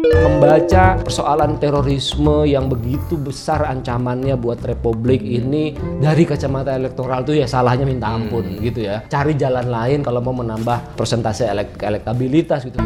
Membaca 0.00 0.96
persoalan 1.04 1.60
terorisme 1.60 2.48
yang 2.48 2.72
begitu 2.72 3.20
besar 3.20 3.68
ancamannya 3.68 4.40
buat 4.40 4.64
republik 4.64 5.20
ini 5.20 5.76
dari 6.00 6.24
kacamata 6.24 6.72
elektoral 6.72 7.20
tuh 7.28 7.36
ya 7.36 7.44
salahnya 7.44 7.84
minta 7.84 8.08
ampun 8.08 8.56
gitu 8.64 8.88
ya. 8.88 9.04
Cari 9.12 9.36
jalan 9.36 9.68
lain 9.68 10.00
kalau 10.00 10.24
mau 10.24 10.32
menambah 10.40 10.96
persentase 10.96 11.44
elek- 11.44 11.76
elektabilitas 11.84 12.64
gitu. 12.64 12.80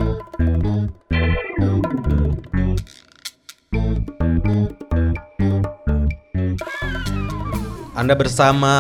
Anda 7.97 8.13
bersama 8.19 8.75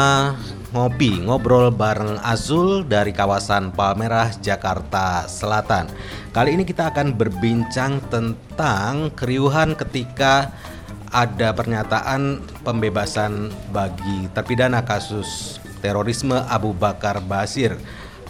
ngopi 0.77 1.25
ngobrol 1.25 1.73
bareng 1.73 2.21
Azul 2.21 2.85
dari 2.85 3.17
kawasan 3.17 3.73
Palmerah 3.73 4.37
Jakarta 4.45 5.25
Selatan. 5.25 5.89
Kali 6.37 6.53
ini 6.53 6.69
kita 6.69 6.93
akan 6.93 7.17
berbincang 7.17 8.05
tentang 8.13 9.09
keriuhan 9.17 9.73
ketika 9.73 10.53
ada 11.09 11.57
pernyataan 11.57 12.45
pembebasan 12.61 13.49
bagi 13.73 14.29
terpidana 14.37 14.85
kasus 14.85 15.57
terorisme 15.81 16.37
Abu 16.45 16.77
Bakar 16.77 17.25
Basir. 17.25 17.81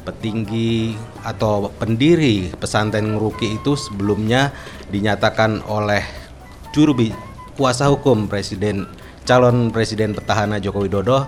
Petinggi 0.07 0.95
atau 1.27 1.67
pendiri 1.83 2.55
pesantren 2.63 3.19
Ngeruki 3.19 3.59
itu 3.59 3.75
sebelumnya 3.75 4.55
dinyatakan 4.95 5.67
oleh 5.67 6.07
juru 6.71 6.95
kuasa 7.59 7.91
hukum 7.91 8.31
Presiden 8.31 8.87
calon 9.27 9.75
Presiden 9.75 10.15
petahana 10.15 10.63
Joko 10.63 10.87
Widodo 10.87 11.27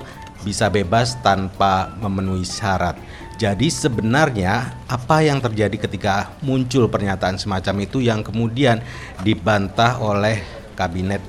bisa 0.49 0.73
bebas 0.73 1.21
tanpa 1.21 1.93
memenuhi 2.01 2.49
syarat. 2.49 2.97
Jadi 3.37 3.69
sebenarnya 3.69 4.81
apa 4.89 5.21
yang 5.21 5.45
terjadi 5.45 5.77
ketika 5.77 6.33
muncul 6.41 6.89
pernyataan 6.89 7.37
semacam 7.37 7.85
itu 7.85 8.01
yang 8.01 8.25
kemudian 8.25 8.81
dibantah 9.21 10.01
oleh 10.01 10.41
kabinet 10.73 11.21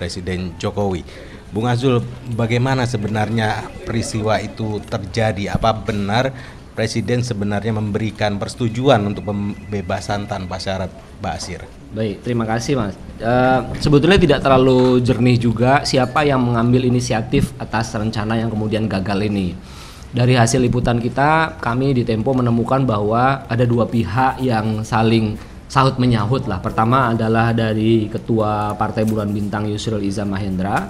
Presiden 0.00 0.56
Jokowi. 0.56 1.04
Bung 1.52 1.68
Azul, 1.68 2.00
bagaimana 2.32 2.88
sebenarnya 2.88 3.68
peristiwa 3.84 4.40
itu 4.40 4.80
terjadi? 4.88 5.52
Apa 5.52 5.76
benar 5.76 6.32
Presiden 6.72 7.20
sebenarnya 7.20 7.76
memberikan 7.76 8.40
persetujuan 8.40 9.04
untuk 9.04 9.28
pembebasan 9.28 10.24
tanpa 10.24 10.56
syarat 10.56 10.88
Basir? 11.20 11.81
Baik, 11.92 12.24
terima 12.24 12.48
kasih 12.48 12.72
Mas. 12.80 12.96
Eh, 13.20 13.60
sebetulnya 13.84 14.16
tidak 14.16 14.40
terlalu 14.40 15.04
jernih 15.04 15.36
juga 15.36 15.84
siapa 15.84 16.24
yang 16.24 16.40
mengambil 16.40 16.88
inisiatif 16.88 17.52
atas 17.60 17.92
rencana 17.92 18.40
yang 18.40 18.48
kemudian 18.48 18.88
gagal 18.88 19.20
ini. 19.28 19.52
Dari 20.12 20.32
hasil 20.32 20.64
liputan 20.64 20.96
kita, 20.96 21.60
kami 21.60 21.92
di 21.92 22.04
Tempo 22.04 22.32
menemukan 22.32 22.84
bahwa 22.88 23.44
ada 23.44 23.64
dua 23.68 23.84
pihak 23.84 24.40
yang 24.40 24.80
saling 24.88 25.36
sahut 25.68 26.00
menyahut 26.00 26.48
lah. 26.48 26.64
Pertama 26.64 27.12
adalah 27.12 27.52
dari 27.52 28.08
Ketua 28.08 28.72
Partai 28.76 29.04
Bulan 29.04 29.28
Bintang 29.32 29.68
Yusril 29.68 30.04
Iza 30.04 30.24
Mahendra 30.24 30.88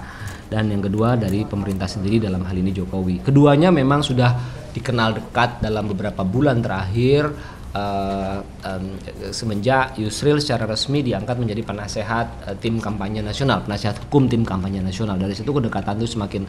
dan 0.51 0.67
yang 0.71 0.83
kedua 0.83 1.15
dari 1.19 1.43
pemerintah 1.47 1.87
sendiri 1.87 2.19
dalam 2.19 2.43
hal 2.47 2.55
ini 2.55 2.71
Jokowi. 2.75 3.23
Keduanya 3.23 3.71
memang 3.71 4.03
sudah 4.03 4.35
dikenal 4.73 5.15
dekat 5.19 5.63
dalam 5.63 5.87
beberapa 5.87 6.25
bulan 6.27 6.59
terakhir 6.59 7.31
uh, 7.73 8.39
um, 8.41 8.85
semenjak 9.33 9.97
Yusril 9.99 10.39
secara 10.39 10.69
resmi 10.69 11.01
diangkat 11.01 11.35
menjadi 11.37 11.61
penasehat 11.65 12.27
uh, 12.47 12.55
tim 12.57 12.77
kampanye 12.79 13.19
nasional, 13.25 13.65
penasehat 13.65 13.99
hukum 14.07 14.29
tim 14.29 14.45
kampanye 14.45 14.79
nasional. 14.79 15.17
Dari 15.17 15.33
situ 15.33 15.49
kedekatan 15.49 15.99
itu 15.99 16.15
semakin 16.15 16.43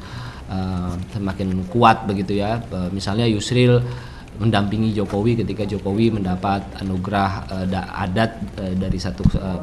uh, 0.53 0.92
semakin 1.16 1.66
kuat 1.72 2.05
begitu 2.05 2.39
ya. 2.39 2.61
Uh, 2.70 2.89
misalnya 2.92 3.25
Yusril 3.27 3.81
mendampingi 4.39 4.91
Jokowi 4.91 5.39
ketika 5.39 5.63
Jokowi 5.63 6.11
mendapat 6.11 6.67
anugerah 6.83 7.31
uh, 7.47 7.67
da 7.71 7.87
adat 7.95 8.35
uh, 8.59 8.75
dari 8.75 8.99
satu 8.99 9.23
uh, 9.39 9.63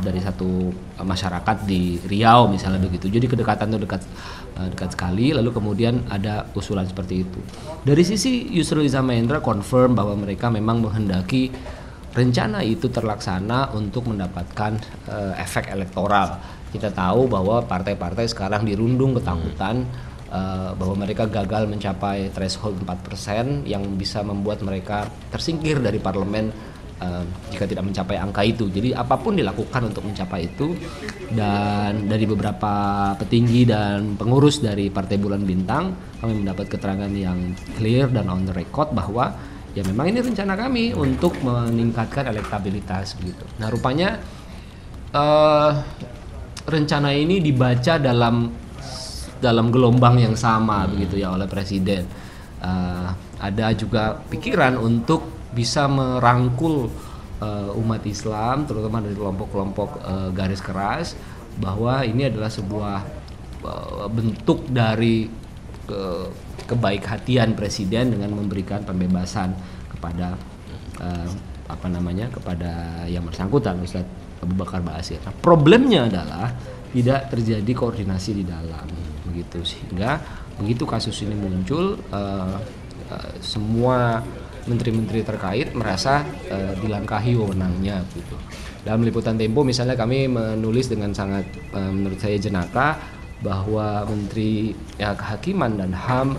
dari 0.00 0.18
satu 0.18 0.72
masyarakat 1.00 1.56
di 1.68 2.00
Riau 2.04 2.50
misalnya 2.50 2.82
begitu. 2.82 3.06
Jadi 3.06 3.30
kedekatan 3.30 3.70
itu 3.70 3.80
dekat 3.86 4.02
dekat 4.54 4.94
sekali. 4.94 5.34
Lalu 5.34 5.50
kemudian 5.50 6.06
ada 6.10 6.46
usulan 6.54 6.86
seperti 6.86 7.26
itu. 7.26 7.40
Dari 7.82 8.02
sisi 8.02 8.50
Yusril 8.54 8.86
Iza 8.86 9.02
Mahendra 9.02 9.38
confirm 9.42 9.94
bahwa 9.94 10.14
mereka 10.18 10.50
memang 10.50 10.82
menghendaki 10.82 11.50
rencana 12.14 12.62
itu 12.62 12.86
terlaksana 12.88 13.74
untuk 13.74 14.06
mendapatkan 14.06 14.78
uh, 15.10 15.34
efek 15.36 15.68
elektoral. 15.74 16.38
Kita 16.70 16.90
tahu 16.90 17.30
bahwa 17.30 17.62
partai-partai 17.66 18.26
sekarang 18.30 18.66
dirundung 18.66 19.14
ketakutan 19.18 19.86
uh, 20.34 20.70
bahwa 20.74 21.06
mereka 21.06 21.30
gagal 21.30 21.70
mencapai 21.70 22.34
threshold 22.34 22.82
4% 22.82 23.70
yang 23.70 23.86
bisa 23.94 24.26
membuat 24.26 24.60
mereka 24.66 25.06
tersingkir 25.30 25.78
dari 25.78 26.02
parlemen 26.02 26.50
uh, 26.98 27.22
jika 27.54 27.64
tidak 27.70 27.86
mencapai 27.86 28.18
angka 28.18 28.42
itu. 28.42 28.66
Jadi 28.66 28.90
apa 28.90 29.14
pun 29.14 29.38
dilakukan 29.38 29.94
untuk 29.94 30.02
mencapai 30.02 30.50
itu 30.50 30.74
dan 31.32 32.10
dari 32.10 32.26
beberapa 32.26 32.74
petinggi 33.14 33.62
dan 33.70 34.18
pengurus 34.18 34.58
dari 34.58 34.90
Partai 34.90 35.16
Bulan 35.22 35.46
Bintang 35.46 35.94
kami 36.18 36.42
mendapat 36.42 36.66
keterangan 36.66 37.10
yang 37.14 37.54
clear 37.78 38.10
dan 38.10 38.26
on 38.26 38.44
the 38.44 38.54
record 38.54 38.90
bahwa 38.90 39.30
ya 39.74 39.82
memang 39.86 40.10
ini 40.10 40.20
rencana 40.22 40.54
kami 40.54 40.94
untuk 40.94 41.38
meningkatkan 41.42 42.30
elektabilitas 42.30 43.18
begitu. 43.18 43.46
Nah 43.58 43.68
rupanya 43.70 44.18
uh, 45.14 45.70
rencana 46.64 47.12
ini 47.12 47.44
dibaca 47.44 48.00
dalam 48.00 48.63
dalam 49.40 49.70
gelombang 49.70 50.20
yang 50.20 50.36
sama 50.38 50.86
begitu 50.90 51.18
ya 51.22 51.34
oleh 51.34 51.48
presiden. 51.48 52.06
Uh, 52.64 53.12
ada 53.38 53.76
juga 53.76 54.16
pikiran 54.32 54.80
untuk 54.80 55.28
bisa 55.52 55.84
merangkul 55.86 56.88
uh, 57.38 57.70
umat 57.76 58.02
Islam, 58.08 58.64
terutama 58.64 59.04
dari 59.04 59.14
kelompok-kelompok 59.14 59.90
uh, 60.00 60.28
garis 60.32 60.64
keras, 60.64 61.12
bahwa 61.60 62.02
ini 62.02 62.26
adalah 62.26 62.50
sebuah 62.50 62.98
uh, 63.62 64.08
bentuk 64.08 64.66
dari 64.72 65.28
ke, 65.84 66.00
kebaik-hatian 66.66 67.52
presiden 67.52 68.16
dengan 68.16 68.32
memberikan 68.32 68.82
pembebasan 68.82 69.52
kepada 69.92 70.34
uh, 71.04 71.28
apa 71.68 71.86
namanya 71.88 72.28
kepada 72.28 73.04
yang 73.08 73.24
bersangkutan 73.24 73.80
Ustadz 73.80 74.40
Abu 74.44 74.54
Bakar 74.56 74.84
Basir. 74.84 75.20
Nah, 75.24 75.32
problemnya 75.40 76.08
adalah 76.08 76.52
tidak 76.92 77.32
terjadi 77.32 77.72
koordinasi 77.72 78.30
di 78.40 78.44
dalam 78.44 78.86
begitu 79.34 79.66
sehingga 79.66 80.22
begitu 80.62 80.86
kasus 80.86 81.26
ini 81.26 81.34
muncul 81.34 81.98
uh, 82.14 82.54
uh, 83.10 83.32
semua 83.42 84.22
menteri-menteri 84.70 85.26
terkait 85.26 85.74
merasa 85.74 86.22
uh, 86.54 86.72
dilangkahi 86.78 87.34
wewenangnya 87.34 88.06
gitu. 88.14 88.38
Dalam 88.86 89.02
liputan 89.02 89.34
Tempo 89.34 89.66
misalnya 89.66 89.98
kami 89.98 90.30
menulis 90.30 90.86
dengan 90.86 91.10
sangat 91.10 91.50
uh, 91.74 91.90
menurut 91.90 92.22
saya 92.22 92.38
jenaka 92.38 92.96
bahwa 93.42 94.06
Menteri 94.08 94.72
ya, 94.96 95.12
Kehakiman 95.12 95.76
dan 95.76 95.92
HAM 95.92 96.38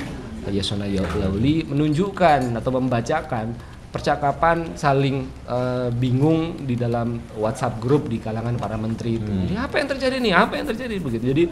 Yasona 0.49 0.85
Lauli 0.89 1.65
menunjukkan 1.65 2.53
atau 2.57 2.71
membacakan 2.77 3.53
percakapan 3.89 4.75
saling 4.75 5.23
uh, 5.47 5.87
bingung 5.87 6.67
di 6.67 6.75
dalam 6.75 7.15
WhatsApp 7.39 7.79
grup 7.79 8.11
di 8.11 8.19
kalangan 8.19 8.59
para 8.59 8.75
menteri 8.75 9.15
itu. 9.15 9.31
Hmm. 9.31 9.47
Jadi 9.47 9.55
apa 9.55 9.75
yang 9.79 9.89
terjadi 9.95 10.15
nih? 10.19 10.33
Apa 10.35 10.53
yang 10.59 10.67
terjadi 10.67 10.95
begitu. 10.99 11.23
Jadi 11.31 11.43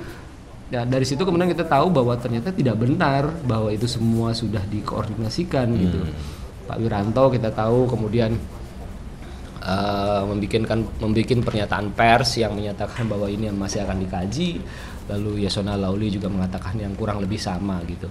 ya 0.72 0.88
dari 0.88 1.04
situ 1.04 1.22
kemudian 1.24 1.52
kita 1.52 1.68
tahu 1.68 1.92
bahwa 1.92 2.16
ternyata 2.16 2.54
tidak 2.54 2.80
benar 2.80 3.30
bahwa 3.44 3.70
itu 3.70 3.86
semua 3.90 4.32
sudah 4.32 4.64
dikoordinasikan 4.68 5.68
hmm. 5.70 5.80
gitu. 5.82 6.00
Pak 6.64 6.78
Wiranto 6.80 7.28
kita 7.28 7.52
tahu 7.52 7.92
kemudian 7.92 8.40
uh, 9.64 10.24
membikinkan 10.28 10.84
membikin 11.00 11.44
pernyataan 11.44 11.92
pers 11.92 12.40
yang 12.40 12.56
menyatakan 12.56 13.08
bahwa 13.08 13.28
ini 13.28 13.52
masih 13.52 13.84
akan 13.84 14.04
dikaji. 14.04 14.64
Lalu 15.12 15.44
Yasona 15.44 15.76
Lauli 15.76 16.08
juga 16.08 16.32
mengatakan 16.32 16.80
yang 16.80 16.96
kurang 16.96 17.20
lebih 17.20 17.36
sama 17.36 17.84
gitu. 17.84 18.08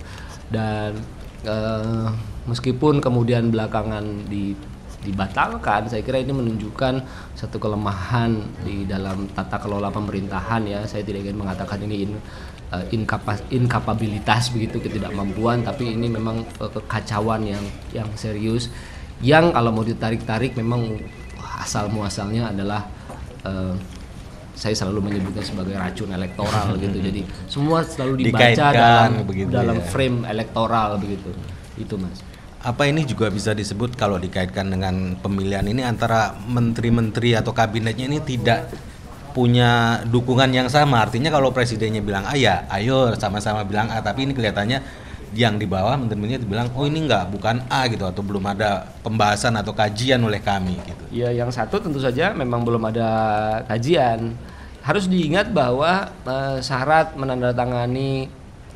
Dan 0.53 1.01
uh, 1.49 2.13
meskipun 2.45 3.01
kemudian 3.01 3.49
belakangan 3.49 4.29
di 4.29 4.53
dibatalkan, 5.03 5.91
saya 5.91 6.01
kira 6.07 6.23
ini 6.23 6.31
menunjukkan 6.31 6.95
satu 7.35 7.59
kelemahan 7.59 8.39
di 8.63 8.87
dalam 8.87 9.27
tata 9.35 9.59
kelola 9.59 9.91
pemerintahan 9.91 10.63
ya. 10.65 10.81
Saya 10.87 11.03
tidak 11.03 11.27
ingin 11.27 11.43
mengatakan 11.43 11.83
ini 11.83 12.07
in, 12.07 12.13
uh, 12.71 12.87
inkapas, 12.95 13.43
inkapabilitas 13.51 14.55
begitu 14.55 14.79
ketidakmampuan, 14.79 15.67
tapi 15.67 15.93
ini 15.93 16.07
memang 16.07 16.47
uh, 16.63 16.71
kekacauan 16.71 17.43
yang 17.45 17.65
yang 17.91 18.09
serius 18.15 18.71
yang 19.23 19.55
kalau 19.55 19.71
mau 19.71 19.87
ditarik-tarik 19.87 20.59
memang 20.59 20.99
asal 21.63 21.87
muasalnya 21.87 22.51
adalah 22.51 22.83
uh, 23.47 23.75
saya 24.53 24.75
selalu 24.77 25.11
menyebutnya 25.11 25.43
sebagai 25.47 25.75
racun 25.79 26.11
elektoral 26.11 26.75
gitu. 26.83 26.99
Jadi 26.99 27.21
semua 27.47 27.87
selalu 27.87 28.29
dibaca 28.29 28.51
Dikaitkan 28.51 28.75
dalam 28.75 29.13
begitu 29.27 29.51
dalam 29.51 29.79
ya. 29.79 29.87
frame 29.87 30.19
elektoral 30.27 30.91
begitu. 30.99 31.31
Itu 31.79 31.95
Mas. 31.99 32.32
Apa 32.63 32.87
ini 32.87 33.03
juga 33.03 33.27
bisa 33.27 33.51
disebut 33.51 33.99
kalau 33.99 34.23
dikaitkan 34.23 34.71
dengan 34.71 35.19
pemilihan 35.19 35.67
ini 35.67 35.83
antara 35.83 36.39
menteri-menteri 36.47 37.35
atau 37.35 37.51
kabinetnya 37.51 38.07
ini 38.07 38.23
tidak 38.23 38.71
punya 39.35 39.99
dukungan 40.07 40.47
yang 40.55 40.69
sama. 40.71 41.03
Artinya 41.03 41.35
kalau 41.35 41.51
presidennya 41.51 41.99
bilang 41.99 42.23
A 42.23 42.39
ya, 42.39 42.63
ayo 42.71 43.11
sama-sama 43.19 43.67
bilang 43.67 43.91
A, 43.91 43.99
tapi 43.99 44.31
ini 44.31 44.33
kelihatannya 44.37 44.79
yang 45.33 45.57
di 45.57 45.65
bawah 45.65 45.97
menterinya 45.97 46.37
dibilang 46.37 46.69
oh 46.77 46.85
ini 46.85 47.09
enggak 47.09 47.33
bukan 47.33 47.65
A 47.73 47.89
gitu 47.89 48.05
atau 48.05 48.21
belum 48.21 48.45
ada 48.53 48.85
pembahasan 49.01 49.57
atau 49.57 49.73
kajian 49.73 50.21
oleh 50.21 50.39
kami 50.39 50.77
gitu. 50.85 51.05
Ya 51.09 51.33
yang 51.33 51.49
satu 51.49 51.81
tentu 51.81 51.99
saja 51.99 52.37
memang 52.37 52.63
belum 52.63 52.85
ada 52.93 53.09
kajian. 53.67 54.37
Harus 54.85 55.09
diingat 55.09 55.51
bahwa 55.55 56.11
uh, 56.27 56.59
syarat 56.61 57.17
menandatangani 57.17 58.29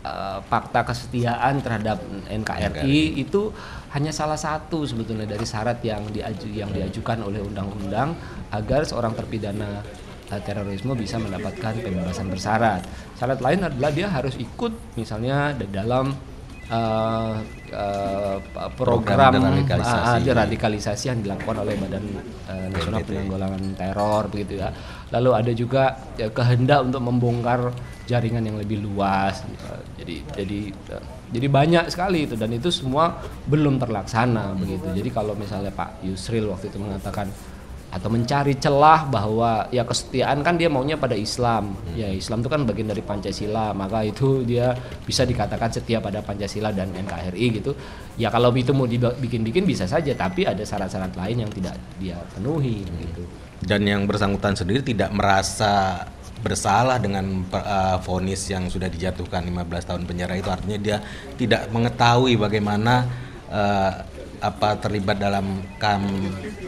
uh, 0.06 0.38
fakta 0.48 0.86
kesetiaan 0.86 1.60
terhadap 1.60 2.00
NKRI 2.30 3.20
itu 3.20 3.52
hanya 3.94 4.10
salah 4.10 4.38
satu 4.38 4.82
sebetulnya 4.82 5.28
dari 5.28 5.46
syarat 5.46 5.78
yang 5.84 6.02
diaju 6.10 6.48
yang 6.50 6.70
diajukan 6.72 7.22
oleh 7.22 7.38
undang-undang 7.42 8.16
agar 8.50 8.82
seorang 8.82 9.14
terpidana 9.14 9.84
uh, 10.30 10.40
terorisme 10.42 10.94
bisa 10.98 11.20
mendapatkan 11.22 11.78
pembebasan 11.78 12.26
bersyarat. 12.30 12.82
Syarat 13.14 13.38
lain 13.38 13.62
adalah 13.62 13.90
dia 13.94 14.10
harus 14.10 14.34
ikut 14.36 14.98
misalnya 14.98 15.54
dalam 15.70 16.14
uh, 16.70 17.34
uh, 17.72 18.38
program, 18.74 19.32
program 19.32 19.32
deradikalisasi. 19.38 20.06
Uh, 20.06 20.18
deradikalisasi 20.22 21.04
yang 21.10 21.18
dilakukan 21.22 21.56
oleh 21.62 21.74
Badan 21.78 22.04
uh, 22.50 22.66
Nasional 22.70 23.02
Penanggulangan 23.06 23.62
Teror 23.78 24.22
begitu 24.30 24.52
ya. 24.62 24.68
Lalu 25.14 25.30
ada 25.30 25.52
juga 25.54 25.84
ya, 26.18 26.28
kehendak 26.30 26.90
untuk 26.90 27.02
membongkar 27.02 27.70
jaringan 28.10 28.42
yang 28.42 28.58
lebih 28.58 28.82
luas. 28.82 29.46
Uh, 29.66 29.80
jadi 30.02 30.16
jadi 30.34 30.60
uh, 30.94 31.04
jadi 31.26 31.46
banyak 31.50 31.84
sekali 31.90 32.30
itu 32.30 32.38
dan 32.38 32.54
itu 32.54 32.70
semua 32.70 33.18
belum 33.50 33.82
terlaksana 33.82 34.54
begitu. 34.54 34.86
Jadi 34.94 35.10
kalau 35.10 35.34
misalnya 35.34 35.74
Pak 35.74 36.06
Yusril 36.06 36.46
waktu 36.46 36.70
itu 36.70 36.78
mengatakan 36.78 37.26
atau 37.86 38.12
mencari 38.12 38.58
celah 38.58 39.08
bahwa 39.08 39.70
ya 39.72 39.86
kesetiaan 39.86 40.44
kan 40.44 40.58
dia 40.60 40.68
maunya 40.68 41.00
pada 41.00 41.16
Islam. 41.16 41.72
Hmm. 41.72 41.96
Ya 41.96 42.12
Islam 42.12 42.44
itu 42.44 42.50
kan 42.50 42.62
bagian 42.68 42.92
dari 42.92 43.00
Pancasila, 43.00 43.72
maka 43.72 44.04
itu 44.04 44.44
dia 44.44 44.74
bisa 45.06 45.24
dikatakan 45.24 45.72
setia 45.72 46.02
pada 46.02 46.20
Pancasila 46.20 46.70
dan 46.74 46.92
NKRI 46.92 47.46
gitu. 47.62 47.72
Ya 48.20 48.28
kalau 48.28 48.52
itu 48.52 48.76
mau 48.76 48.84
dibikin-bikin 48.84 49.64
bisa 49.64 49.88
saja, 49.88 50.12
tapi 50.12 50.44
ada 50.44 50.60
syarat-syarat 50.60 51.14
lain 51.16 51.46
yang 51.46 51.50
tidak 51.50 51.74
dia 51.96 52.18
penuhi 52.36 52.84
hmm. 52.84 52.98
gitu. 53.06 53.22
Dan 53.64 53.88
yang 53.88 54.04
bersangkutan 54.04 54.52
sendiri 54.52 54.84
tidak 54.84 55.10
merasa 55.16 56.04
bersalah 56.46 57.02
dengan 57.02 57.42
uh, 57.50 57.98
vonis 58.06 58.46
yang 58.46 58.70
sudah 58.70 58.86
dijatuhkan 58.86 59.42
15 59.42 59.66
tahun 59.90 60.02
penjara 60.06 60.38
itu 60.38 60.46
artinya 60.46 60.78
dia 60.78 60.96
tidak 61.34 61.66
mengetahui 61.74 62.38
bagaimana 62.38 63.02
uh, 63.50 63.92
apa 64.36 64.76
terlibat 64.78 65.16
dalam 65.16 65.64
kam 65.80 66.04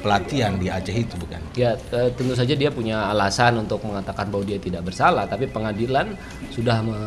pelatihan 0.01 0.57
di 0.57 0.73
Aceh 0.73 0.95
itu 0.95 1.15
bukan? 1.21 1.39
Ya 1.55 1.77
tentu 1.93 2.33
saja 2.33 2.57
dia 2.57 2.73
punya 2.73 3.13
alasan 3.13 3.61
untuk 3.61 3.85
mengatakan 3.85 4.33
bahwa 4.33 4.45
dia 4.49 4.57
tidak 4.57 4.89
bersalah, 4.89 5.29
tapi 5.29 5.47
pengadilan 5.47 6.17
sudah 6.51 6.81
me 6.81 6.99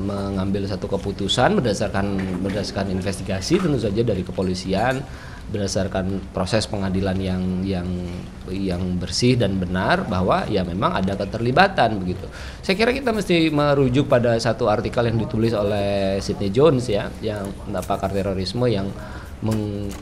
mengambil 0.00 0.64
satu 0.64 0.88
keputusan 0.88 1.60
berdasarkan 1.60 2.18
berdasarkan 2.40 2.88
investigasi 2.90 3.60
tentu 3.60 3.76
saja 3.76 4.00
dari 4.00 4.24
kepolisian 4.24 5.04
berdasarkan 5.50 6.30
proses 6.30 6.64
pengadilan 6.70 7.18
yang 7.18 7.42
yang 7.66 7.88
yang 8.48 8.82
bersih 8.96 9.34
dan 9.34 9.58
benar 9.58 10.06
bahwa 10.06 10.46
ya 10.46 10.62
memang 10.62 11.02
ada 11.02 11.18
keterlibatan 11.18 11.98
begitu. 11.98 12.30
Saya 12.62 12.78
kira 12.78 12.94
kita 12.94 13.10
mesti 13.10 13.50
merujuk 13.50 14.06
pada 14.06 14.38
satu 14.38 14.70
artikel 14.70 15.10
yang 15.10 15.18
ditulis 15.18 15.50
oleh 15.52 16.22
Sidney 16.22 16.54
Jones 16.54 16.86
ya 16.86 17.10
yang 17.18 17.50
pakar 17.82 18.14
terorisme 18.14 18.70
yang 18.70 18.88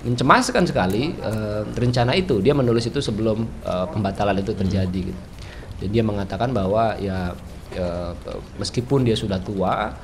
mencemaskan 0.04 0.66
sekali 0.66 1.14
uh, 1.22 1.62
rencana 1.72 2.12
itu. 2.18 2.42
Dia 2.42 2.52
menulis 2.52 2.90
itu 2.90 2.98
sebelum 2.98 3.46
uh, 3.62 3.86
pembatalan 3.88 4.38
itu 4.42 4.52
terjadi. 4.52 5.00
Gitu. 5.14 5.22
Jadi 5.78 5.90
dia 5.94 6.02
mengatakan 6.02 6.50
bahwa 6.50 6.98
ya 6.98 7.32
uh, 7.78 8.12
meskipun 8.58 9.06
dia 9.06 9.14
sudah 9.14 9.38
tua, 9.38 9.94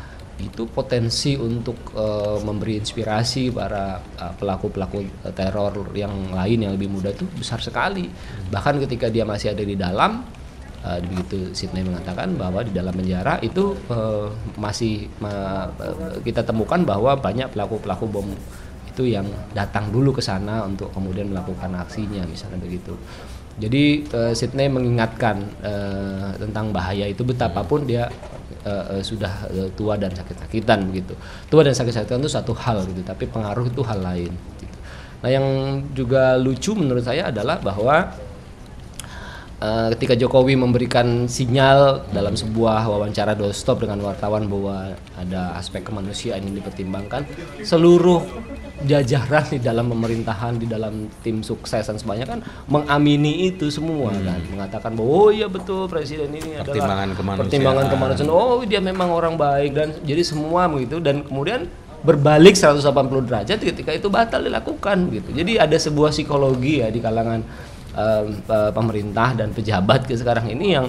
itu 0.42 0.66
potensi 0.66 1.38
untuk 1.38 1.94
uh, 1.94 2.42
memberi 2.42 2.82
inspirasi 2.82 3.54
para 3.54 4.02
pelaku-pelaku 4.34 4.98
uh, 5.22 5.30
teror 5.30 5.94
yang 5.94 6.34
lain 6.34 6.66
yang 6.66 6.72
lebih 6.74 6.90
muda 6.90 7.14
itu 7.14 7.22
besar 7.38 7.62
sekali. 7.62 8.10
Bahkan 8.50 8.82
ketika 8.82 9.06
dia 9.06 9.22
masih 9.22 9.54
ada 9.54 9.62
di 9.62 9.78
dalam, 9.78 10.26
uh, 10.82 10.98
begitu 11.00 11.54
Sydney 11.54 11.86
mengatakan 11.86 12.34
bahwa 12.34 12.66
di 12.66 12.74
dalam 12.74 12.92
penjara 12.92 13.38
itu 13.40 13.78
uh, 13.88 14.28
masih 14.58 15.06
uh, 15.22 15.70
kita 16.26 16.42
temukan 16.42 16.82
bahwa 16.82 17.14
banyak 17.14 17.54
pelaku-pelaku 17.54 18.04
bom 18.10 18.28
itu 18.94 19.10
yang 19.10 19.26
datang 19.50 19.90
dulu 19.90 20.14
ke 20.14 20.22
sana 20.22 20.62
untuk 20.62 20.94
kemudian 20.94 21.26
melakukan 21.26 21.74
aksinya 21.78 22.22
misalnya 22.30 22.62
begitu. 22.62 22.94
Jadi 23.54 24.02
uh, 24.10 24.34
Sydney 24.34 24.66
mengingatkan 24.66 25.46
uh, 25.62 26.34
tentang 26.34 26.74
bahaya 26.74 27.06
itu 27.06 27.22
betapapun 27.22 27.86
dia 27.86 28.10
uh, 28.66 28.98
uh, 28.98 29.02
sudah 29.02 29.46
uh, 29.46 29.70
tua 29.78 29.94
dan 29.94 30.10
sakit-sakitan 30.10 30.90
begitu. 30.90 31.14
Tua 31.46 31.62
dan 31.62 31.70
sakit-sakitan 31.70 32.18
itu 32.18 32.32
satu 32.34 32.50
hal 32.50 32.82
gitu, 32.90 33.06
tapi 33.06 33.30
pengaruh 33.30 33.70
itu 33.70 33.80
hal 33.86 34.02
lain. 34.02 34.34
Gitu. 34.58 34.78
Nah 35.22 35.30
yang 35.30 35.46
juga 35.94 36.34
lucu 36.34 36.74
menurut 36.74 37.06
saya 37.06 37.30
adalah 37.30 37.62
bahwa 37.62 38.10
uh, 39.60 39.88
ketika 39.94 40.14
Jokowi 40.18 40.58
memberikan 40.58 41.30
sinyal 41.30 42.08
dalam 42.10 42.34
sebuah 42.34 42.88
wawancara 42.88 43.36
doorstop 43.36 43.84
dengan 43.84 44.02
wartawan 44.02 44.46
bahwa 44.50 44.96
ada 45.14 45.54
aspek 45.58 45.86
kemanusiaan 45.86 46.42
yang 46.42 46.56
dipertimbangkan, 46.58 47.26
seluruh 47.62 48.24
jajaran 48.84 49.44
di 49.48 49.58
dalam 49.62 49.86
pemerintahan 49.88 50.60
di 50.60 50.66
dalam 50.68 51.08
tim 51.24 51.40
sukses 51.40 51.86
dan 51.86 51.96
sebanyak 51.96 52.26
kan 52.28 52.40
mengamini 52.68 53.48
itu 53.48 53.72
semua 53.72 54.12
hmm. 54.12 54.24
kan 54.26 54.40
mengatakan 54.50 54.90
bahwa 54.98 55.10
oh 55.10 55.30
iya 55.32 55.48
betul 55.48 55.88
presiden 55.88 56.28
ini 56.34 56.60
pertimbangan 56.60 57.08
adalah 57.08 57.16
kemanusiaan. 57.16 57.40
pertimbangan 57.48 57.84
kemanusiaan 57.88 58.30
oh 58.30 58.60
dia 58.66 58.80
memang 58.84 59.08
orang 59.08 59.34
baik 59.40 59.72
dan 59.72 59.88
jadi 60.04 60.22
semua 60.26 60.68
begitu 60.68 61.00
dan 61.00 61.24
kemudian 61.24 61.70
berbalik 62.04 62.52
180 62.52 62.84
derajat 63.24 63.58
ketika 63.64 63.90
itu 63.96 64.12
batal 64.12 64.44
dilakukan 64.44 65.08
gitu 65.08 65.32
jadi 65.32 65.64
ada 65.64 65.76
sebuah 65.80 66.12
psikologi 66.12 66.84
ya 66.84 66.92
di 66.92 67.00
kalangan 67.00 67.40
uh, 67.94 68.24
uh, 68.50 68.70
pemerintah 68.74 69.32
dan 69.34 69.54
pejabat 69.54 70.04
ke 70.04 70.14
sekarang 70.18 70.50
ini 70.50 70.74
yang 70.74 70.86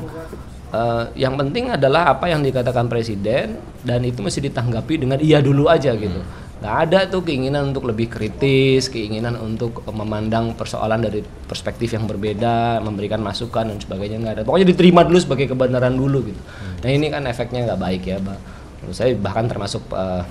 uh, 0.74 1.10
yang 1.14 1.38
penting 1.40 1.72
adalah 1.72 2.18
apa 2.18 2.30
yang 2.30 2.42
dikatakan 2.42 2.90
presiden 2.90 3.62
dan 3.86 4.02
itu 4.04 4.20
mesti 4.20 4.42
ditanggapi 4.44 4.94
dengan 5.02 5.18
iya 5.22 5.40
dulu 5.40 5.70
aja 5.72 5.94
gitu. 5.96 6.20
Hmm. 6.20 6.44
Nggak 6.56 6.76
ada 6.88 7.00
tuh 7.12 7.22
keinginan 7.22 7.76
untuk 7.76 7.86
lebih 7.86 8.10
kritis 8.10 8.90
keinginan 8.90 9.38
untuk 9.38 9.86
memandang 9.92 10.56
persoalan 10.56 11.04
dari 11.04 11.22
perspektif 11.22 11.94
yang 11.94 12.10
berbeda 12.10 12.80
memberikan 12.82 13.22
masukan 13.22 13.70
dan 13.70 13.78
sebagainya 13.78 14.18
nggak 14.24 14.34
ada. 14.40 14.44
Pokoknya 14.48 14.68
diterima 14.68 15.06
dulu 15.06 15.20
sebagai 15.22 15.52
kebenaran 15.52 15.94
dulu 15.94 16.32
gitu. 16.32 16.42
Hmm. 16.42 16.82
nah 16.84 16.90
ini 16.90 17.08
kan 17.14 17.24
efeknya 17.30 17.72
nggak 17.72 17.82
baik 17.82 18.04
ya 18.06 18.18
bang 18.20 18.40
menurut 18.86 19.02
saya 19.02 19.18
bahkan 19.18 19.50
termasuk 19.50 19.82
uh, 19.98 20.22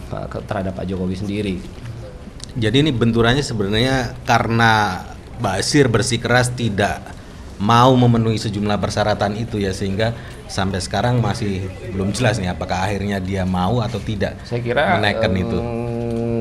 terhadap 0.47 0.79
Pak 0.79 0.87
Jokowi 0.87 1.19
sendiri. 1.19 1.56
Jadi 2.55 2.87
ini 2.87 2.94
benturannya 2.94 3.43
sebenarnya 3.43 4.15
karena 4.23 5.03
Basir 5.42 5.90
bersikeras 5.90 6.52
tidak 6.52 7.02
mau 7.58 7.94
memenuhi 7.94 8.38
sejumlah 8.38 8.82
persyaratan 8.82 9.38
itu 9.38 9.62
ya 9.62 9.70
sehingga 9.70 10.10
sampai 10.50 10.82
sekarang 10.82 11.23
masih 11.23 11.70
belum 11.94 12.11
jelas 12.11 12.42
nih 12.42 12.50
apakah 12.50 12.82
akhirnya 12.82 13.23
dia 13.23 13.47
mau 13.47 13.78
atau 13.78 14.02
tidak 14.02 14.42
saya 14.42 14.61
kira 14.61 14.99
menaikkan 14.99 15.30
um, 15.30 15.38
itu 15.38 15.59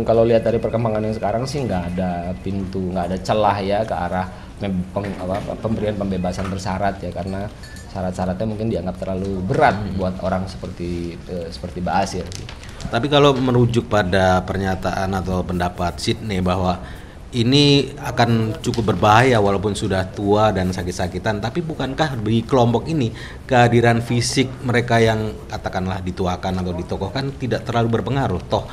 kalau 0.03 0.27
lihat 0.27 0.43
dari 0.43 0.59
perkembangan 0.59 1.01
yang 1.01 1.15
sekarang 1.15 1.43
sih 1.47 1.63
nggak 1.63 1.95
ada 1.95 2.35
pintu, 2.43 2.91
nggak 2.91 3.05
ada 3.11 3.17
celah 3.23 3.57
ya 3.63 3.79
ke 3.87 3.95
arah 3.95 4.27
peng, 4.59 5.07
apa, 5.19 5.55
pemberian 5.59 5.95
pembebasan 5.95 6.47
bersyarat 6.51 6.99
ya 7.01 7.11
karena 7.11 7.47
syarat-syaratnya 7.91 8.47
mungkin 8.47 8.67
dianggap 8.71 8.95
terlalu 8.99 9.41
berat 9.43 9.75
hmm. 9.75 9.95
buat 9.97 10.15
orang 10.21 10.45
seperti 10.47 11.15
eh, 11.27 11.47
seperti 11.49 11.79
Basir. 11.79 12.25
Tapi 12.83 13.07
kalau 13.07 13.31
merujuk 13.37 13.87
pada 13.87 14.43
pernyataan 14.43 15.15
atau 15.15 15.39
pendapat 15.41 15.97
Sydney 15.97 16.43
bahwa 16.43 16.83
ini 17.33 17.93
akan 17.97 18.61
cukup 18.61 18.93
berbahaya 18.93 19.41
walaupun 19.41 19.73
sudah 19.73 20.05
tua 20.13 20.53
dan 20.53 20.69
sakit-sakitan 20.69 21.41
tapi 21.41 21.65
bukankah 21.65 22.21
bagi 22.21 22.45
kelompok 22.45 22.85
ini 22.85 23.09
kehadiran 23.49 24.05
fisik 24.05 24.49
mereka 24.61 25.01
yang 25.01 25.33
katakanlah 25.49 25.99
dituakan 26.05 26.61
atau 26.61 26.73
ditokohkan 26.77 27.33
tidak 27.41 27.65
terlalu 27.65 27.99
berpengaruh 27.99 28.41
toh 28.45 28.65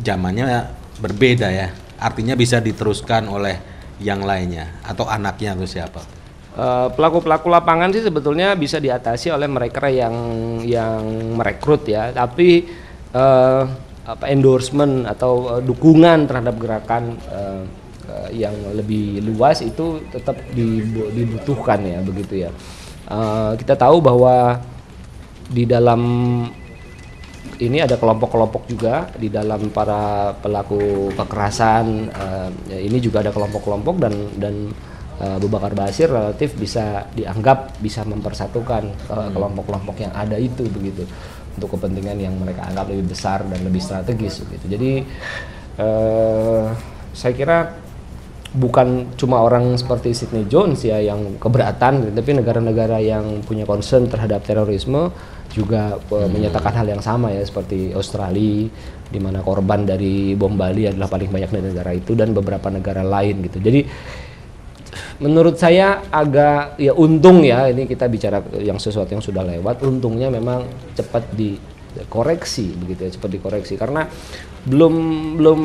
zamannya 0.00 0.68
berbeda 0.98 1.48
ya. 1.50 1.68
Artinya 1.98 2.34
bisa 2.36 2.60
diteruskan 2.60 3.24
oleh 3.30 3.56
yang 4.02 4.26
lainnya 4.26 4.82
atau 4.82 5.06
anaknya 5.06 5.54
atau 5.54 5.64
siapa? 5.64 6.02
Eh, 6.54 6.88
pelaku-pelaku 6.94 7.50
lapangan 7.50 7.90
sih 7.90 8.06
sebetulnya 8.06 8.54
bisa 8.54 8.78
diatasi 8.78 9.34
oleh 9.34 9.50
mereka 9.50 9.90
yang 9.90 10.14
yang 10.62 11.02
merekrut 11.34 11.82
ya, 11.90 12.14
tapi 12.14 12.70
uh, 13.10 13.66
apa 14.06 14.24
endorsement 14.30 15.02
atau 15.02 15.58
uh, 15.58 15.62
dukungan 15.64 16.30
terhadap 16.30 16.54
gerakan 16.62 17.18
uh, 17.26 17.66
uh, 18.08 18.30
yang 18.32 18.54
lebih 18.74 19.22
luas 19.24 19.60
itu 19.60 20.02
tetap 20.10 20.36
dibutuhkan 21.12 21.80
ya 21.84 21.98
begitu 22.04 22.48
ya. 22.48 22.50
Uh, 23.04 23.52
kita 23.60 23.76
tahu 23.76 24.00
bahwa 24.00 24.60
di 25.52 25.68
dalam 25.68 26.00
ini 27.60 27.78
ada 27.78 27.94
kelompok-kelompok 28.00 28.66
juga 28.66 29.06
di 29.14 29.28
dalam 29.28 29.68
para 29.70 30.34
pelaku 30.40 31.12
kekerasan. 31.14 32.10
Uh, 32.10 32.50
ini 32.72 32.98
juga 32.98 33.22
ada 33.22 33.30
kelompok-kelompok 33.30 34.00
dan 34.00 34.14
dan 34.40 34.54
uh, 35.20 35.36
Abu 35.38 35.52
Bakar 35.52 35.76
Basir 35.76 36.08
relatif 36.08 36.56
bisa 36.56 37.06
dianggap 37.12 37.78
bisa 37.78 38.02
mempersatukan 38.08 38.88
kelompok 39.06 39.32
kelompok-kelompok 39.36 39.96
yang 40.00 40.12
ada 40.16 40.40
itu 40.40 40.64
begitu. 40.72 41.04
untuk 41.54 41.78
kepentingan 41.78 42.18
yang 42.18 42.34
mereka 42.34 42.66
anggap 42.66 42.90
lebih 42.90 43.14
besar 43.14 43.46
dan 43.46 43.60
lebih 43.62 43.78
strategis 43.78 44.42
gitu. 44.42 44.66
Jadi 44.66 45.06
uh, 45.78 46.74
saya 47.14 47.32
kira 47.34 47.58
bukan 48.54 49.18
cuma 49.18 49.42
orang 49.42 49.74
seperti 49.74 50.14
Sydney 50.14 50.46
Jones 50.46 50.86
ya 50.86 51.02
yang 51.02 51.42
keberatan, 51.42 52.14
tapi 52.14 52.30
negara-negara 52.38 53.02
yang 53.02 53.42
punya 53.42 53.66
concern 53.66 54.06
terhadap 54.06 54.46
terorisme 54.46 55.10
juga 55.50 55.98
uh, 55.98 56.26
hmm. 56.26 56.30
menyatakan 56.30 56.72
hal 56.82 56.86
yang 56.86 57.02
sama 57.02 57.30
ya 57.30 57.42
seperti 57.42 57.94
Australia 57.94 58.66
di 59.10 59.18
mana 59.22 59.42
korban 59.42 59.86
dari 59.86 60.34
bom 60.34 60.54
Bali 60.58 60.90
adalah 60.90 61.06
paling 61.06 61.30
banyak 61.30 61.50
dari 61.50 61.64
negara 61.70 61.90
itu 61.94 62.18
dan 62.18 62.34
beberapa 62.34 62.66
negara 62.70 63.06
lain 63.06 63.42
gitu. 63.46 63.58
Jadi 63.62 63.86
menurut 65.22 65.54
saya 65.54 66.02
agak 66.10 66.78
ya 66.78 66.90
untung 66.94 67.46
ya 67.46 67.70
ini 67.70 67.86
kita 67.86 68.10
bicara 68.10 68.42
yang 68.58 68.82
sesuatu 68.82 69.14
yang 69.14 69.22
sudah 69.22 69.46
lewat 69.46 69.82
untungnya 69.86 70.30
memang 70.30 70.66
cepat 70.98 71.30
dikoreksi 71.94 72.74
begitu 72.74 73.06
ya 73.06 73.10
cepat 73.14 73.30
dikoreksi. 73.30 73.74
Karena 73.78 74.06
belum 74.66 74.94
belum 75.38 75.60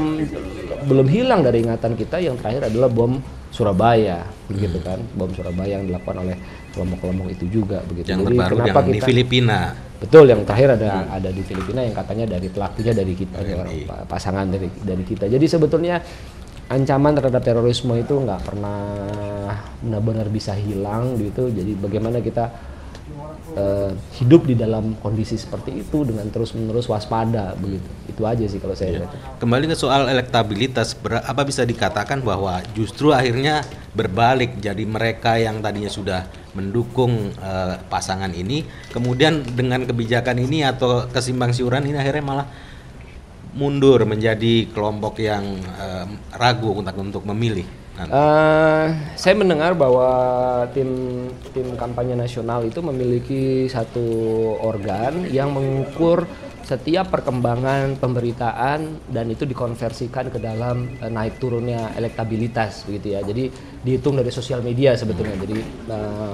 belum 0.85 1.07
hilang 1.09 1.41
dari 1.41 1.65
ingatan 1.65 1.97
kita 1.97 2.21
yang 2.21 2.37
terakhir 2.37 2.69
adalah 2.69 2.87
bom 2.87 3.17
Surabaya 3.49 4.29
begitu 4.45 4.77
hmm. 4.77 4.85
kan. 4.85 4.99
Bom 5.17 5.33
Surabaya 5.33 5.81
yang 5.81 5.89
dilakukan 5.89 6.21
oleh 6.21 6.37
kelompok-kelompok 6.69 7.27
itu 7.33 7.45
juga 7.49 7.81
begitu. 7.89 8.13
Yang 8.13 8.21
Jadi 8.29 8.37
kenapa 8.37 8.61
yang 8.61 8.69
kita, 8.69 8.81
di 8.93 9.01
Filipina. 9.01 9.59
Betul 9.99 10.25
yang 10.29 10.41
terakhir 10.45 10.69
ada 10.79 10.89
hmm. 11.03 11.17
ada 11.17 11.29
di 11.33 11.41
Filipina 11.41 11.81
yang 11.81 11.95
katanya 11.97 12.25
dari 12.37 12.47
pelakunya 12.47 12.93
dari 12.93 13.13
kita 13.17 13.37
orang 13.41 13.69
pasangan 14.05 14.45
dari 14.47 14.69
dari 14.69 15.03
kita. 15.03 15.25
Jadi 15.25 15.45
sebetulnya 15.49 15.97
ancaman 16.69 17.17
terhadap 17.17 17.41
terorisme 17.41 17.97
itu 17.97 18.13
nggak 18.13 18.41
pernah 18.45 18.85
benar-benar 19.81 20.29
bisa 20.29 20.53
hilang 20.53 21.17
gitu. 21.17 21.49
Jadi 21.49 21.73
bagaimana 21.73 22.21
kita 22.21 22.53
uh, 23.57 23.91
hidup 24.17 24.45
di 24.45 24.55
dalam 24.57 24.97
kondisi 24.99 25.35
seperti 25.35 25.83
itu 25.85 26.05
dengan 26.05 26.27
terus-menerus 26.29 26.89
waspada 26.89 27.53
begitu 27.57 27.89
itu 28.07 28.21
aja 28.25 28.45
sih 28.45 28.59
kalau 28.61 28.75
saya 28.75 28.89
ya. 28.89 28.97
lihat 29.03 29.11
kembali 29.41 29.65
ke 29.71 29.75
soal 29.77 30.09
elektabilitas 30.09 30.97
apa 31.25 31.41
bisa 31.45 31.65
dikatakan 31.65 32.21
bahwa 32.21 32.61
justru 32.73 33.13
akhirnya 33.13 33.65
berbalik 33.93 34.57
jadi 34.61 34.83
mereka 34.85 35.37
yang 35.37 35.61
tadinya 35.63 35.89
sudah 35.89 36.25
mendukung 36.53 37.33
uh, 37.39 37.77
pasangan 37.89 38.29
ini 38.33 38.65
kemudian 38.89 39.45
dengan 39.45 39.85
kebijakan 39.85 40.41
ini 40.41 40.65
atau 40.65 41.05
kesimbang 41.09 41.53
siuran 41.53 41.85
ini 41.85 41.97
akhirnya 41.97 42.25
malah 42.25 42.47
mundur 43.53 44.05
menjadi 44.05 44.69
kelompok 44.69 45.19
yang 45.21 45.57
uh, 45.77 46.05
ragu 46.37 46.69
untuk 46.77 46.95
untuk 46.97 47.23
memilih? 47.25 47.65
Uh, 47.99 48.95
saya 49.19 49.35
mendengar 49.35 49.75
bahwa 49.75 50.07
tim 50.71 50.87
tim 51.51 51.75
kampanye 51.75 52.15
nasional 52.15 52.63
itu 52.63 52.79
memiliki 52.79 53.67
satu 53.67 54.07
organ 54.63 55.27
yang 55.27 55.51
mengukur 55.51 56.23
setiap 56.63 57.11
perkembangan 57.11 57.99
pemberitaan 57.99 59.03
dan 59.11 59.25
itu 59.27 59.43
dikonversikan 59.43 60.31
ke 60.31 60.39
dalam 60.39 60.95
uh, 61.03 61.11
naik 61.11 61.43
turunnya 61.43 61.91
elektabilitas 61.99 62.87
begitu 62.87 63.19
ya. 63.19 63.19
Jadi 63.19 63.51
dihitung 63.83 64.15
dari 64.15 64.31
sosial 64.31 64.63
media 64.63 64.95
sebetulnya. 64.95 65.35
Jadi 65.35 65.59
uh, 65.91 66.31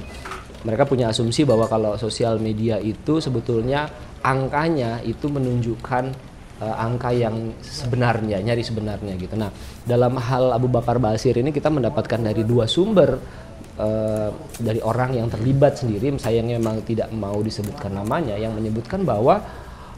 mereka 0.69 0.85
punya 0.85 1.09
asumsi 1.09 1.49
bahwa 1.49 1.65
kalau 1.65 1.97
sosial 1.97 2.37
media 2.37 2.77
itu 2.77 3.17
sebetulnya 3.17 3.89
angkanya 4.21 5.01
itu 5.01 5.29
menunjukkan 5.33 6.34
uh, 6.61 6.75
angka 6.79 7.11
yang 7.11 7.55
sebenarnya, 7.59 8.39
nyari 8.39 8.63
sebenarnya 8.63 9.13
gitu. 9.19 9.35
Nah, 9.35 9.51
dalam 9.83 10.15
hal 10.19 10.55
Abu 10.55 10.71
Bakar 10.71 11.01
Basir 11.01 11.35
ini 11.35 11.51
kita 11.51 11.67
mendapatkan 11.67 12.19
dari 12.21 12.45
dua 12.47 12.69
sumber 12.69 13.19
uh, 13.79 14.29
dari 14.59 14.79
orang 14.79 15.19
yang 15.19 15.27
terlibat 15.27 15.79
sendiri, 15.79 16.15
sayangnya 16.15 16.59
memang 16.59 16.83
tidak 16.87 17.11
mau 17.11 17.39
disebutkan 17.43 17.91
namanya, 17.95 18.39
yang 18.39 18.55
menyebutkan 18.55 19.03
bahwa 19.03 19.43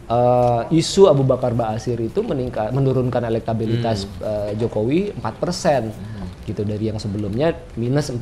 uh, 0.09 0.61
isu 0.73 1.11
Abu 1.11 1.23
Bakar 1.27 1.53
Basir 1.53 1.99
itu 2.01 2.23
meningkat, 2.25 2.73
menurunkan 2.73 3.21
elektabilitas 3.27 4.07
hmm. 4.07 4.23
uh, 4.23 4.51
Jokowi 4.57 5.13
4% 5.13 5.21
hmm. 5.21 6.27
gitu 6.47 6.61
dari 6.63 6.89
yang 6.89 6.97
sebelumnya 6.97 7.53
minus 7.77 8.09
4% 8.09 8.17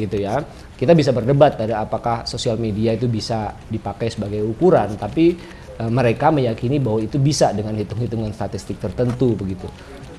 gitu 0.00 0.16
ya. 0.18 0.42
Kita 0.74 0.96
bisa 0.96 1.12
berdebat 1.12 1.60
dari 1.60 1.76
apakah 1.76 2.24
sosial 2.24 2.56
media 2.56 2.96
itu 2.96 3.06
bisa 3.06 3.52
dipakai 3.68 4.08
sebagai 4.10 4.42
ukuran, 4.42 4.96
tapi 4.96 5.59
Eh, 5.80 5.88
mereka 5.88 6.28
meyakini 6.28 6.76
bahwa 6.76 7.00
itu 7.00 7.16
bisa 7.16 7.56
dengan 7.56 7.72
hitung-hitungan 7.72 8.36
statistik 8.36 8.76
tertentu 8.76 9.32
begitu. 9.32 9.64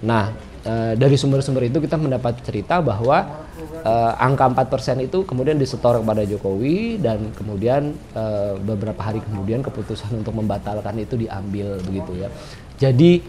Nah, 0.02 0.34
e, 0.66 0.98
dari 0.98 1.14
sumber-sumber 1.14 1.70
itu 1.70 1.78
kita 1.78 1.94
mendapat 2.02 2.42
cerita 2.42 2.82
bahwa 2.82 3.46
e, 3.86 3.94
angka 4.18 4.50
4% 4.50 5.06
itu 5.06 5.22
kemudian 5.22 5.62
disetor 5.62 6.02
kepada 6.02 6.26
Jokowi 6.26 6.98
dan 6.98 7.30
kemudian 7.38 7.94
e, 7.94 8.24
beberapa 8.66 8.98
hari 9.06 9.22
kemudian 9.22 9.62
keputusan 9.62 10.26
untuk 10.26 10.34
membatalkan 10.34 10.98
itu 10.98 11.22
diambil 11.22 11.78
begitu 11.86 12.26
ya. 12.26 12.34
Jadi 12.82 13.22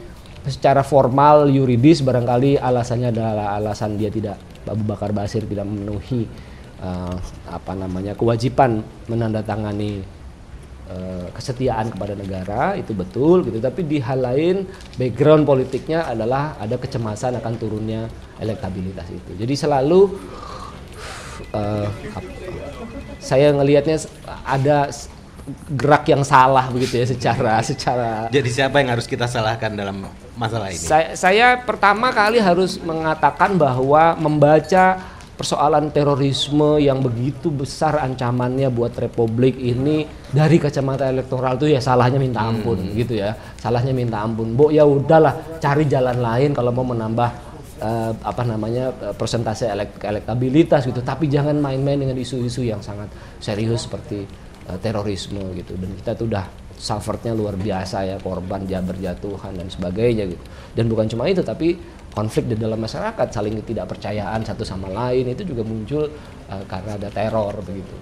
secara 0.48 0.80
formal 0.80 1.52
yuridis 1.52 2.00
barangkali 2.00 2.56
alasannya 2.56 3.12
adalah 3.12 3.60
alasan 3.60 4.00
dia 4.00 4.08
tidak 4.08 4.40
Abu 4.64 4.88
Bakar 4.88 5.12
Basir 5.12 5.44
tidak 5.44 5.68
memenuhi 5.68 6.26
uh, 6.82 7.14
apa 7.46 7.72
namanya 7.78 8.18
kewajiban 8.18 8.82
menandatangani 9.06 10.02
Eh, 10.92 11.28
kesetiaan 11.32 11.88
kepada 11.94 12.12
negara 12.12 12.74
itu 12.76 12.90
betul 12.92 13.46
gitu. 13.46 13.62
Tapi 13.62 13.86
di 13.86 14.02
hal 14.02 14.18
lain 14.18 14.66
background 14.98 15.46
politiknya 15.46 16.04
adalah 16.04 16.58
ada 16.58 16.74
kecemasan 16.76 17.38
akan 17.38 17.54
turunnya 17.56 18.10
elektabilitas 18.36 19.08
itu. 19.08 19.32
Jadi 19.38 19.54
selalu 19.56 20.10
uh, 21.54 21.86
saya 23.22 23.54
ngelihatnya 23.54 24.04
ada 24.42 24.90
gerak 25.70 26.04
yang 26.10 26.26
salah 26.26 26.66
begitu 26.68 26.98
ya 26.98 27.06
secara 27.06 27.62
secara 27.70 28.26
jadi 28.28 28.50
siapa 28.50 28.82
yang 28.82 28.92
harus 28.98 29.06
kita 29.06 29.30
salahkan 29.30 29.72
dalam 29.72 30.10
masalah 30.34 30.74
ini? 30.74 30.82
Saya, 30.82 31.14
saya 31.14 31.62
pertama 31.62 32.10
kali 32.10 32.42
harus 32.42 32.76
mengatakan 32.82 33.54
bahwa 33.54 34.18
membaca 34.18 34.98
persoalan 35.32 35.88
terorisme 35.90 36.76
yang 36.78 37.00
begitu 37.00 37.48
besar 37.48 37.98
ancamannya 38.04 38.68
buat 38.68 38.92
republik 38.94 39.56
ini 39.56 40.04
dari 40.28 40.60
kacamata 40.60 41.08
elektoral 41.08 41.56
tuh 41.56 41.72
ya 41.72 41.80
salahnya 41.80 42.20
minta 42.20 42.44
ampun 42.44 42.78
hmm. 42.78 42.94
gitu 43.00 43.14
ya. 43.18 43.32
Salahnya 43.56 43.96
minta 43.96 44.20
ampun. 44.20 44.52
Bu 44.52 44.68
ya 44.68 44.84
udahlah 44.84 45.58
cari 45.58 45.88
jalan 45.88 46.20
lain 46.20 46.52
kalau 46.52 46.70
mau 46.70 46.84
menambah 46.84 47.30
uh, 47.80 48.12
apa 48.22 48.42
namanya 48.44 48.92
uh, 48.92 49.14
persentase 49.16 49.66
elek 49.66 49.98
elektabilitas 50.04 50.84
gitu. 50.84 51.00
Tapi 51.00 51.26
jangan 51.32 51.56
main-main 51.56 51.98
dengan 51.98 52.16
isu-isu 52.20 52.62
yang 52.62 52.84
sangat 52.84 53.08
serius 53.40 53.88
seperti 53.88 54.28
uh, 54.68 54.78
terorisme 54.78 55.42
gitu. 55.56 55.74
Dan 55.80 55.96
kita 55.96 56.12
tuh 56.12 56.28
udah 56.28 56.44
suffernya 56.82 57.30
luar 57.30 57.54
biasa 57.54 58.02
ya 58.10 58.16
korban 58.18 58.66
berjatuhan 58.66 59.54
dan 59.54 59.70
sebagainya 59.70 60.28
gitu. 60.28 60.44
Dan 60.74 60.90
bukan 60.90 61.06
cuma 61.06 61.30
itu 61.30 61.40
tapi 61.40 61.78
konflik 62.12 62.52
di 62.52 62.56
dalam 62.60 62.78
masyarakat 62.78 63.28
saling 63.32 63.60
ketidakpercayaan 63.64 64.44
satu 64.44 64.62
sama 64.62 64.92
lain 64.92 65.32
itu 65.32 65.42
juga 65.48 65.64
muncul 65.64 66.08
uh, 66.48 66.64
karena 66.68 67.00
ada 67.00 67.08
teror 67.08 67.56
begitu. 67.64 67.96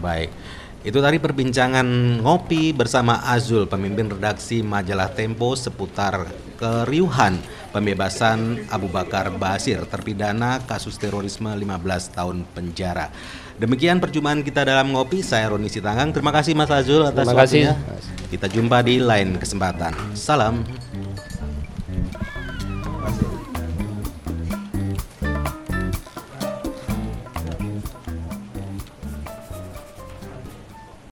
Baik. 0.00 0.32
Itu 0.80 1.04
tadi 1.04 1.20
perbincangan 1.20 1.84
ngopi 2.24 2.72
bersama 2.72 3.20
Azul, 3.28 3.68
pemimpin 3.68 4.08
redaksi 4.08 4.64
majalah 4.64 5.12
Tempo 5.12 5.52
seputar 5.52 6.24
keriuhan 6.56 7.36
pembebasan 7.68 8.64
Abu 8.72 8.88
Bakar 8.88 9.28
Basir, 9.36 9.84
terpidana 9.84 10.64
kasus 10.64 10.96
terorisme 10.96 11.52
15 11.52 12.16
tahun 12.16 12.48
penjara. 12.56 13.12
Demikian 13.60 14.00
perjumpaan 14.00 14.40
kita 14.40 14.64
dalam 14.64 14.96
ngopi. 14.96 15.20
Saya 15.20 15.52
Roni 15.52 15.68
Sitanggang. 15.68 16.16
Terima 16.16 16.32
kasih 16.32 16.56
Mas 16.56 16.72
Azul 16.72 17.04
atas 17.04 17.28
waktunya. 17.28 17.76
Kita 18.32 18.48
jumpa 18.48 18.80
di 18.80 19.04
lain 19.04 19.36
kesempatan. 19.36 20.16
Salam. 20.16 20.64